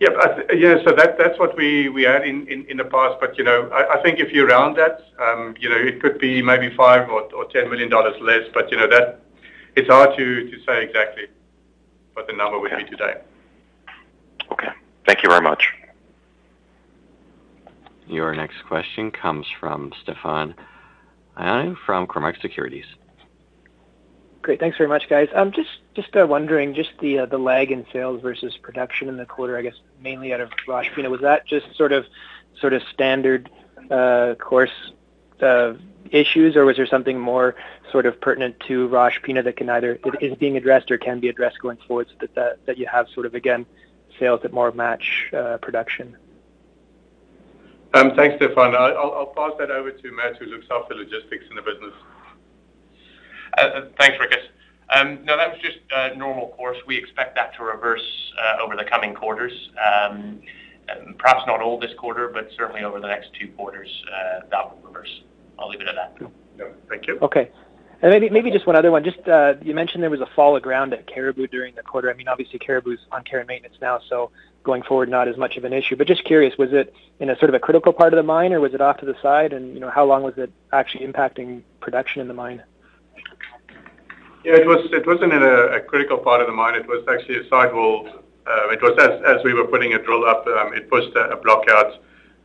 [0.01, 3.19] That's what we we had in in, in the past.
[3.21, 6.41] But, you know, I think if you round that, um, you know, it could be
[6.43, 7.91] maybe $5 million or $10 million
[8.25, 8.49] less.
[8.55, 9.21] But, you know, that
[9.77, 11.27] it's hard to to say exactly
[12.13, 13.15] what the number would be today.
[14.53, 14.69] Okay.
[15.07, 15.65] Thank you very much.
[18.07, 20.55] Your next question comes from Stefan
[21.37, 22.87] Ioannou from Cormark Securities.
[24.49, 24.61] Great.
[24.61, 25.29] Thanks very much, guys.
[25.37, 29.19] I'm just just uh, wondering just the uh, the lag in sales versus production in
[29.19, 32.07] the quarter, I guess mainly out of Rosh Pinah, Was that just sort of
[32.59, 33.51] sort of standard
[33.91, 34.71] uh, course
[36.11, 37.57] issues, or was there something more
[37.93, 41.29] sort of pertinent to Rosh Pinah that can either is being addressed or can be
[41.29, 43.67] addressed going forward so that that you have sort of, again,
[44.19, 45.29] sales that more match
[45.61, 46.17] production?
[47.93, 48.75] Um, Thanks, Stefan.
[48.75, 51.93] I'll, I'll pass that over to Matt, who looks after logistics in the business.
[53.57, 54.35] Uh, uh, thanks, Rick.
[54.91, 56.79] Um, no, that was just uh, normal course.
[56.87, 58.33] We expect that to reverse
[58.63, 59.71] over the coming quarters.
[59.77, 60.41] Um,
[60.91, 63.91] um, perhaps not all this quarter, but certainly over the next two quarters,
[64.51, 65.23] that will reverse.
[65.59, 66.31] I'll leave it at that.
[66.59, 66.65] Yeah.
[66.89, 67.19] Thank you.
[67.21, 67.51] Okay.
[68.01, 69.05] And maybe maybe just one other one.
[69.05, 69.19] Just,
[69.63, 72.11] you mentioned there was a fall of ground at Caribou during the quarter.
[72.11, 74.31] I mean, obviously, Caribou's on care and maintenance now, so
[74.63, 75.97] going forward, not as much of an issue.
[75.97, 78.53] But just curious, was it in a sort of a critical part of the mine,
[78.53, 79.53] or was it off to the side?
[79.53, 82.59] And you know, how long was it actually impacting production in the mine?
[82.59, 82.65] Yeah,
[84.57, 84.89] it was.
[84.93, 86.75] It wasn't in a critical part of the mine.
[86.75, 88.09] It was actually a sidewall.
[88.09, 91.37] Um, it was as as we were putting a drill up, um, it pushed a
[91.37, 91.93] block out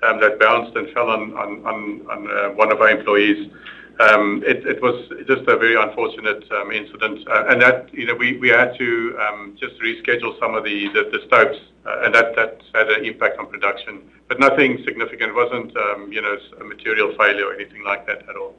[0.03, 3.51] um, that bounced and fell on on on uh, one of our employees.
[3.99, 7.27] It it was just a very unfortunate incident.
[7.27, 11.21] Uh, and that, you know, we we had to just reschedule some of the the
[11.27, 12.35] stopes, uh, and that
[12.73, 14.01] had an impact on production.
[14.27, 15.29] But nothing significant.
[15.31, 15.71] It wasn't,
[16.11, 18.55] you know, a material failure or anything like that at all.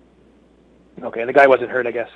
[1.02, 1.24] Okay.
[1.24, 2.09] The guy wasn't hurt, I guess?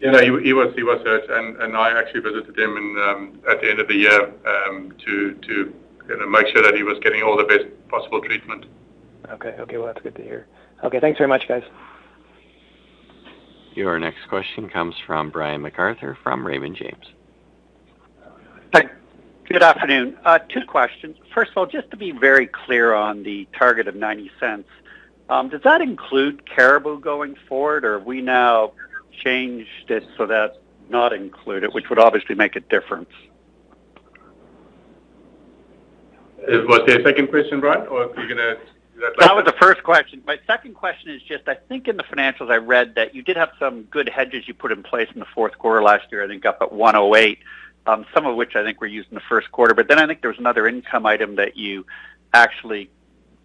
[0.00, 3.60] You know, he was he was hurt, and and I actually visited him um, at
[3.60, 5.74] the end of the year um, to to
[6.08, 8.64] you know make sure that he was getting all the best possible treatment.
[9.28, 9.54] Okay.
[9.58, 10.46] Okay, well, that's good to hear.
[10.82, 11.62] Okay, thanks very much, guys.
[13.74, 17.06] Your next question comes from Brian MacArthur from Raymond James.
[18.72, 18.88] Hi.
[19.48, 20.16] Good afternoon.
[20.24, 21.16] Uh, two questions.
[21.34, 24.64] First of all, just to be very clear on the target of 0.90,
[25.28, 28.72] um, does that include Caribou going forward, or have we now
[29.20, 33.10] changed it so that not included, which would obviously make a difference?
[36.40, 38.56] Uh, was there a second question, Brian, or are you gonna
[39.00, 39.12] that?
[39.18, 40.22] That was the first question.
[40.26, 43.36] My second question is just, I think in the financials I read that you did
[43.36, 46.28] have some good hedges you put in place in the fourth quarter last year, I
[46.28, 47.38] think up at 108,
[47.86, 49.74] um, some of which I think were used in the first quarter.
[49.74, 51.86] But then I think there was another income item that you
[52.32, 52.90] actually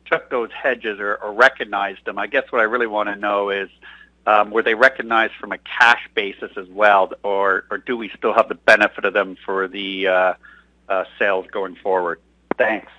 [0.06, 2.20] took those hedges or recognized them.
[2.20, 3.70] I guess what I really wanna know is,
[4.28, 8.50] Um, were they recognized from a cash basis as well, or do we still have
[8.50, 10.34] the benefit of them for the uh,
[10.90, 12.20] uh, sales going forward?
[12.58, 12.92] Thanks.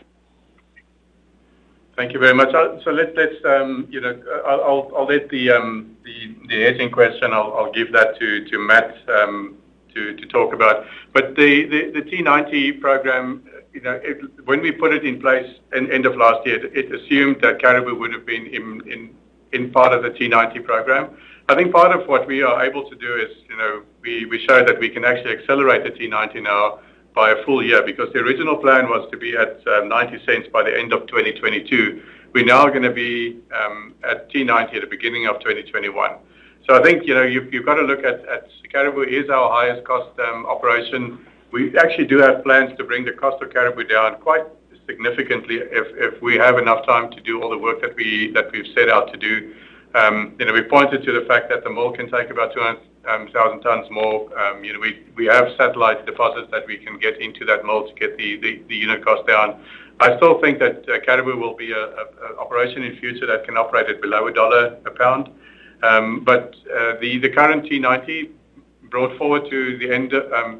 [1.97, 2.55] Thank you very much.
[2.55, 7.93] Uh, so let's, um, you know, I'll let the um, the hedging question, I'll give
[7.93, 10.87] that to to Matt to to talk about.
[11.13, 13.99] But the T90 program, you know,
[14.45, 18.13] when we put it in place end of last year, it assumed that Caribou would
[18.13, 19.11] have been in
[19.73, 21.17] part of the T90 program.
[21.49, 24.65] I think part of what we are able to do is, you know, we show
[24.65, 26.81] that we can actually accelerate the T90 now
[27.15, 30.49] by a full year because the original plan was to be at um, 90 cents
[30.53, 32.03] by the end of 2022.
[32.35, 36.17] We're now gonna be um, at T90 at the beginning of 2021.
[36.69, 38.25] So I think, you know, you've got to look at
[38.73, 41.25] Caribou is our highest cost um, operation.
[41.53, 44.45] We actually do have plans to bring the cost of Caribou down quite
[44.87, 49.13] significantly if we have enough time to do all the work that we've set out
[49.13, 49.55] to do.
[49.95, 53.37] Um, you know, we pointed to the fact that the mill can take about 200,000
[53.37, 54.29] um, tons more.
[54.39, 57.95] Um, you know, we have satellite deposits that we can get into that mill to
[57.95, 59.63] get the unit cost down.
[59.99, 61.89] I still think that uh, Caribou will be an
[62.39, 65.31] operation in future that can operate at below $1 a pound.
[66.25, 68.31] But uh, the current T90
[68.91, 70.13] brought forward to the end,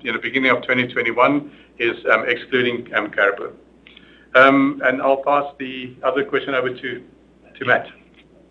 [0.03, 3.53] you know, beginning of 2021 is excluding Caribou.
[4.37, 7.03] Um, I'll pass the other question over to
[7.63, 7.89] Matt.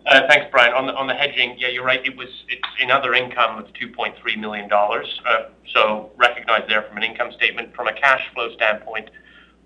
[0.06, 0.72] Uh, thanks, Brian.
[0.72, 2.04] On the on the hedging, yeah, you're right.
[2.04, 5.06] It was it's in other income of 2.3 million dollars.
[5.26, 7.74] Uh so recognized there from an income statement.
[7.74, 9.10] From a cash flow standpoint,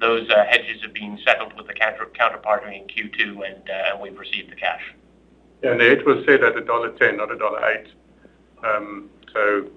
[0.00, 4.50] those uh, hedges have been settled with the counterparty in Q2, uh, and we've received
[4.50, 4.80] the cash.
[5.62, 7.60] Yeah, the hedge was set at dollar 1.10, not a dollar
[8.64, 8.76] 1.08.
[8.76, 9.10] Um,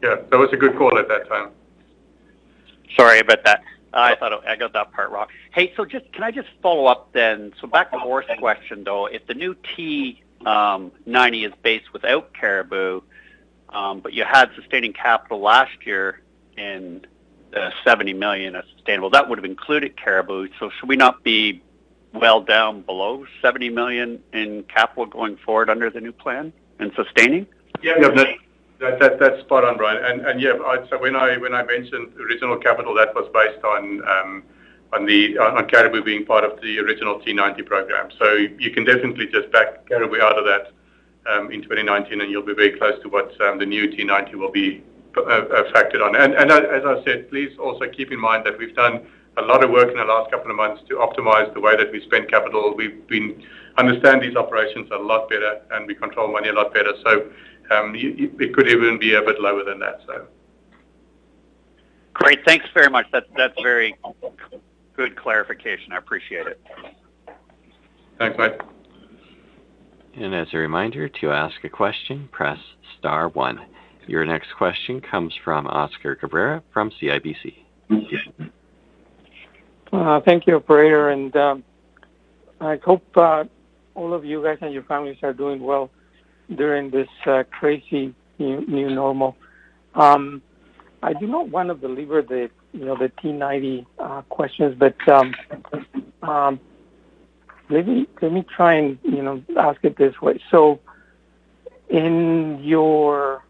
[0.02, 1.50] yeah, that was a good call at that time.
[2.96, 3.64] Sorry about that.
[3.94, 5.28] I thought I got that part wrong.
[5.54, 7.54] Hey, so just can I just follow up then?
[7.62, 9.06] So back to Orest's question, though.
[9.06, 13.02] If the new T90 um, is based without Caribou,
[13.70, 16.22] um, but you had sustaining capital last year
[16.58, 17.06] in
[17.52, 20.48] the 70 million as sustainable, that would have included Caribou.
[20.60, 21.62] So should we not be
[22.14, 27.48] well down below 70 million in capital going forward under the new plan and sustaining?
[27.82, 27.94] Yeah.
[28.80, 30.04] That's spot on, Brian.
[30.04, 34.44] And, and yeah, when I when I mentioned original capital, that was based on um,
[34.92, 38.10] on the on Caribou being part of the original T90 program.
[38.20, 40.72] So you can definitely just back Caribou out of that
[41.32, 44.52] um, in 2019, and you'll be very close to what um, the new T90 will
[44.52, 44.84] be
[45.16, 46.16] uh, uh, factored on.
[46.16, 49.06] And, and uh, as I said, please also keep in mind that we've done
[49.38, 51.92] a lot of work in the last couple of months to optimize the way that
[51.92, 52.74] we spend capital.
[52.76, 53.44] We've been
[53.78, 56.94] understand these operations a lot better, and we control money a lot better.
[57.72, 60.02] Um, it could even be a bit lower than that.
[60.06, 60.28] so.
[62.14, 62.40] Great.
[62.46, 63.08] Thanks very much.
[63.12, 63.96] That's very
[64.96, 65.94] good clarification.
[65.94, 66.62] I appreciate it.
[68.20, 68.62] Thanks, Mike.
[70.16, 72.60] And as a reminder, to ask a question, press
[73.00, 73.60] star one.
[74.06, 77.56] Your next question comes from Oscar Cabrera from CIBC.
[79.92, 81.10] Uh, thank you, operator.
[81.10, 81.64] And um
[82.64, 83.44] I hope uh,
[83.94, 85.90] all of you guys and your families are doing well
[86.54, 89.36] during this uh, crazy new normal.
[89.96, 90.42] Um,
[91.02, 95.34] I do not want to deliver the, you know, the T90 uh, questions, but um,
[96.22, 96.60] um,
[97.70, 100.40] let me try and, you know, ask it this way.
[100.50, 100.80] So,
[101.90, 103.44] in your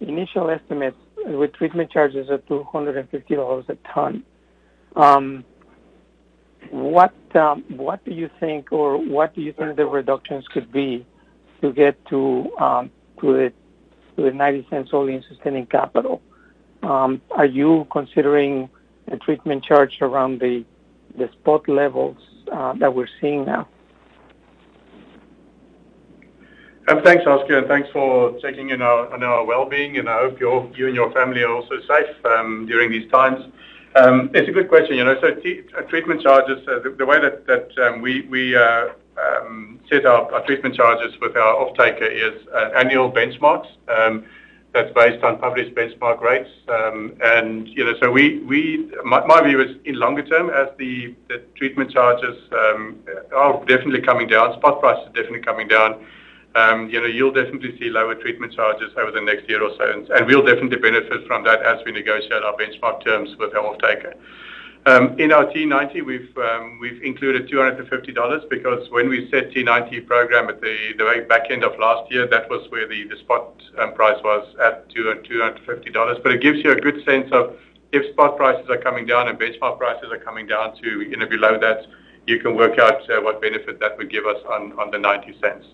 [0.00, 0.96] initial estimates
[1.26, 4.24] uh, with treatment charges of $250 a ton,
[6.70, 7.14] what
[7.68, 11.06] what do you think, or what do you think the reductions could be
[11.60, 12.90] to get to um,
[13.20, 13.50] to
[14.16, 16.20] the $0.90 only in sustaining capital?
[16.82, 18.68] Um, are you considering
[19.08, 20.64] a treatment charge around the
[21.16, 22.16] the spot levels
[22.52, 23.68] uh, that we're seeing now?
[26.88, 30.86] Um, thanks, Oscar, and thanks for checking in on our well-being, and I hope you
[30.86, 32.16] and your family are also safe
[32.66, 33.44] during these times.
[33.94, 34.96] It's a good question.
[34.96, 38.54] You know, so uh, treatment charges, uh, the way that that we
[39.18, 43.68] Um, set our treatment charges with our off-taker is uh, annual benchmarks.
[43.88, 44.24] Um,
[44.74, 46.50] that's based on published benchmark rates.
[46.68, 51.14] Um, and you know, so we we my view is in longer term, as the
[51.28, 56.04] the treatment charges are definitely coming down, spot prices are definitely coming down,
[56.90, 60.26] you know, you'll definitely see lower treatment charges over the next year or so, and
[60.26, 64.14] we'll definitely benefit from that as we negotiate our benchmark terms with our offtaker.
[64.86, 70.48] Um, in our T90, we've um we've included $250 because when we set T90 program
[70.48, 73.92] at the very back end of last year, that was where the the spot um,
[73.94, 76.22] price was at $250.
[76.22, 77.56] But it gives you a good sense of
[77.92, 81.26] if spot prices are coming down and benchmark prices are coming down to, you know,
[81.26, 81.86] below that,
[82.26, 85.64] you can work out uh, what benefit that would give us on on the $0.90.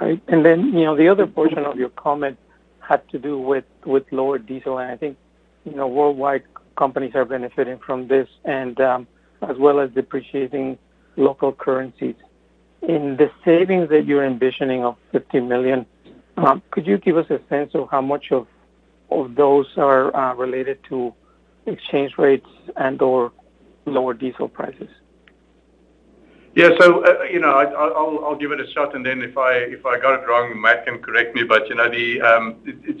[0.00, 0.22] Right.
[0.28, 2.38] And then, you know, the other portion of your comment
[2.80, 5.16] had to do with with lower diesel, and I think,
[5.64, 6.44] you know, worldwide
[6.76, 9.06] companies are benefiting from this and, um,
[9.42, 10.78] as well as depreciating
[11.16, 12.14] local currencies.
[12.82, 15.86] In the savings that you're envisioning of $50 million,
[16.70, 18.46] could you give us a sense of how much of
[19.34, 21.14] those are related to
[21.66, 22.46] exchange rates
[22.76, 23.32] and/or
[23.86, 24.88] lower diesel prices?
[26.56, 26.70] Yeah.
[26.80, 30.22] So, uh, uh, you know, I'll give it a shot, and then if I got
[30.22, 31.42] it wrong, Matt can correct me.
[31.42, 31.84] But, you know,
[32.24, 32.56] um,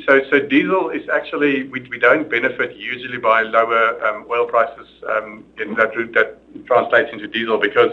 [0.06, 5.74] so diesel is actually we don't benefit usually by lower um, oil prices um, in
[5.76, 7.92] that route that translates into diesel because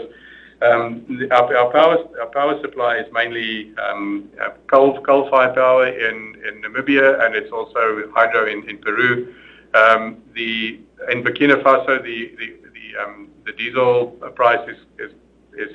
[0.60, 8.76] our power supply is mainly uh, coal-fired power in Namibia, and it's also hydro in
[8.82, 9.34] Peru.
[9.74, 15.10] In Burkina Faso, the diesel price is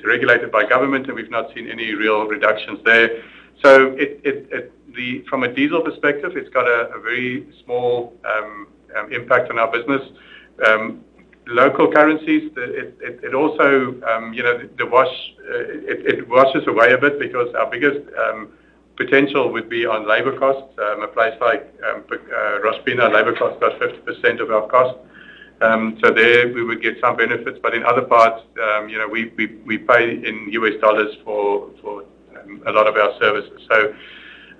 [0.04, 3.22] regulated by government, and we've not seen any real reductions there.
[3.62, 3.96] So
[5.28, 10.02] from a diesel perspective, it's got a very small um, um, impact on our business.
[10.66, 11.04] Um,
[11.46, 13.92] local currencies, it also,
[14.32, 15.04] you know, uh,
[15.48, 18.00] it washes away a bit because our biggest
[18.96, 20.78] potential would be on labor costs.
[20.78, 24.98] A place like uh, Rosh-Pinah, labor costs about 50% of our cost.
[25.62, 29.06] Um, so there we would get some benefits, but in other parts, um, you know,
[29.08, 29.26] we
[29.78, 31.70] pay in US dollars for
[32.36, 33.60] um, a lot of our services.
[33.70, 33.94] So,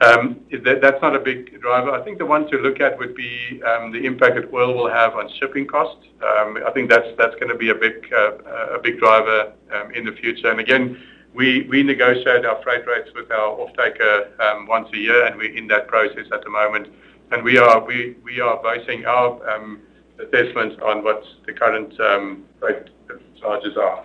[0.00, 1.90] that's not a big driver.
[1.90, 5.14] I think the one to look at would be the impact that oil will have
[5.14, 6.06] on shipping costs.
[6.22, 9.52] I think that's gonna be a big uh, driver
[9.94, 10.50] in the future.
[10.50, 11.00] And again,
[11.34, 15.88] we negotiate our freight rates with our offtaker once a year, and we're in that
[15.88, 16.88] process at the moment.
[17.32, 17.80] And we are
[18.62, 19.40] basing our
[20.22, 22.90] assessments on what the current um, freight
[23.40, 24.04] charges are.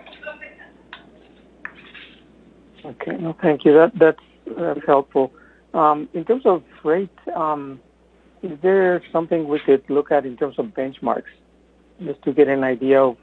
[2.84, 3.16] Okay.
[3.18, 3.72] No, thank you.
[3.74, 5.32] That That's helpful.
[5.74, 7.80] Um, in terms of freight, um,
[8.42, 11.24] is there something we could look at in terms of benchmarks,
[12.04, 13.16] just to get an idea of,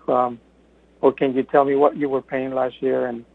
[1.01, 3.25] or can you tell me what you were paying last year and,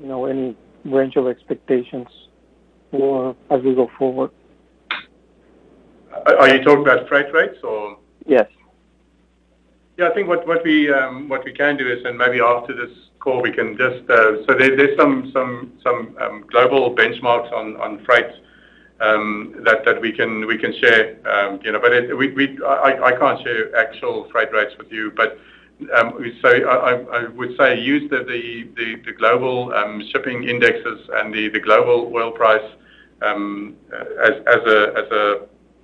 [0.00, 2.08] you know, any range of expectations
[2.90, 4.30] for as we go forward?
[6.26, 7.98] Are you talking about freight rates or?
[8.26, 8.48] Yes.
[10.00, 13.52] Yeah, I think um, what we can do is, and maybe after this call, we
[13.52, 14.08] can just.
[14.08, 18.32] Uh, so there's some um, global benchmarks on freight
[19.02, 21.16] um, that we can share.
[21.62, 25.12] You know, but I can't share actual freight rates with you.
[25.14, 25.38] But
[26.40, 29.70] so I would say use the global
[30.12, 32.72] shipping indexes and the global oil price
[33.20, 35.40] as a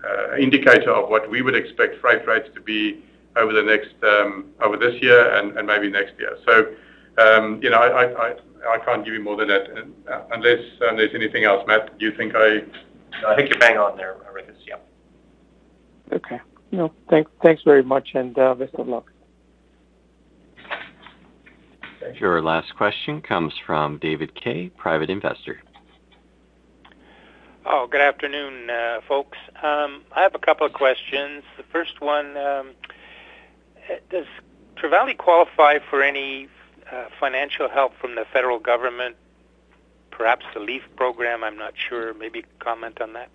[0.07, 3.03] uh, indicator of what we would expect freight rates to be
[3.37, 6.37] over the next um, over this year and maybe next year.
[6.47, 6.75] So
[7.19, 9.71] um, you know, I can't give you more than that,
[10.11, 11.65] uh, unless um, there's anything else.
[11.67, 12.63] Matt, do you think I-
[13.27, 14.49] I think you're bang on there, uh, Rick.
[14.67, 14.77] Yeah.
[16.13, 16.39] Okay.
[16.73, 19.11] No, thanks very much, and uh, best of luck.
[22.21, 25.61] Your last question comes from David Kay, private investor.
[27.65, 28.69] Oh, good afternoon,
[29.09, 29.39] folks.
[29.63, 31.43] I have a couple of questions.
[31.57, 32.37] The first one,
[34.11, 34.27] does
[34.77, 36.49] Trevali qualify for any
[36.91, 39.17] uh, financial help from the federal government,
[40.11, 41.43] perhaps the LEEFF program?
[41.45, 42.15] I'm not sure.
[42.15, 43.31] Maybe comment on that.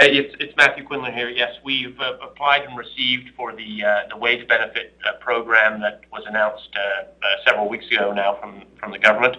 [0.00, 1.28] Uh, it's Matthew Quinlan here.
[1.28, 3.82] Yes, we've uh, applied and received for the
[4.16, 6.68] wage benefit program that was announced
[7.44, 9.36] several weeks ago now from the government.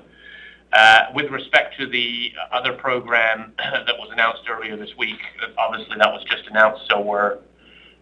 [1.16, 5.20] With respect to the other program that was announced earlier this week,
[5.58, 7.40] obviously, that was just announced, so we're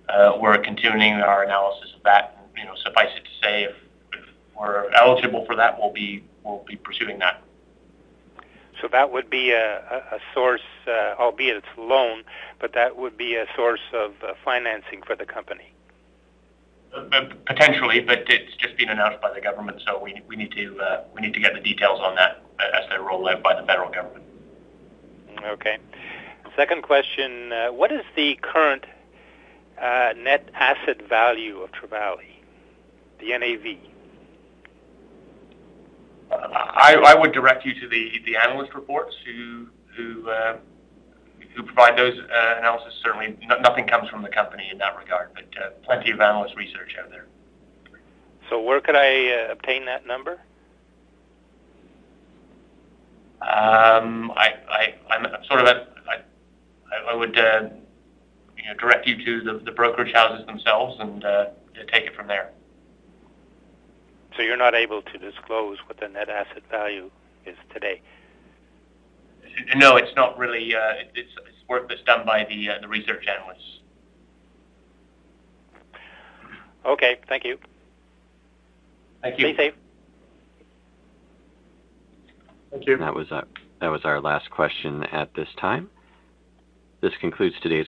[0.10, 2.38] Uh, continuing our analysis of that.
[2.55, 3.76] You know, suffice it to say, if
[4.60, 6.24] we're eligible for that, we'll be
[6.84, 7.41] pursuing that.
[8.82, 12.24] So that would be a source, uh, albeit it's loan,
[12.60, 15.74] but that would be a source of uh, financing for the company?
[17.45, 21.60] Potentially, but it's just been announced by the government, so we need to get the
[21.60, 24.24] details on that as they're rolled out by the federal government.
[25.43, 25.78] Okay.
[26.55, 28.86] Second question, uh, what is the current
[29.82, 32.41] uh, net asset value of Trevali,
[33.19, 33.78] the NAV?
[36.32, 40.57] I, I would direct you to the, the analyst reports who who uh,
[41.55, 42.93] who provide those uh, analysis.
[43.03, 46.55] Certainly, no, nothing comes from the company in that regard, but uh, plenty of analyst
[46.55, 47.25] research out there.
[48.49, 50.39] So, where could I uh, obtain that number?
[53.41, 57.69] Um, I, I, I'm sort of at, I, I would uh,
[58.58, 61.45] you know, direct you to the, the brokerage houses themselves and uh,
[61.91, 62.51] take it from there.
[64.36, 67.10] So you're not able to disclose what the net asset value
[67.45, 68.01] is today?
[69.76, 70.76] No, it's not really.
[70.76, 73.80] Uh, it's, it's work that's done by the uh, the research analysts.
[76.86, 77.58] Okay, thank you.
[79.22, 79.53] Thank you.
[79.53, 79.74] Stay safe.
[82.72, 82.97] Thank you.
[82.97, 83.45] That was our,
[83.82, 85.89] that was our last question at this time.
[87.01, 87.88] This concludes today's